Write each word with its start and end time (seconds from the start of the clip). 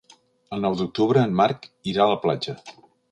El 0.55 0.61
nou 0.63 0.77
d'octubre 0.79 1.21
en 1.29 1.35
Marc 1.41 1.67
irà 1.93 2.07
a 2.07 2.09
la 2.13 2.17
platja. 2.25 2.57